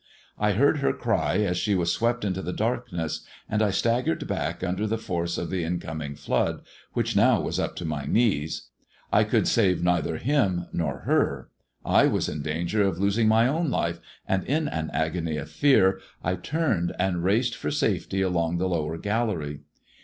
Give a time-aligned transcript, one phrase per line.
[0.39, 4.63] I heard her cry as she was ept into the darkness, and I staggered back
[4.63, 8.69] under the rce of the incoming flood, which now was up to my knees,
[9.13, 11.49] iould save neither him nor her;
[11.85, 16.01] I was in danger of losing f own life, and in an agony of fear
[16.23, 19.59] I turned and raced c safety along the lower gallery.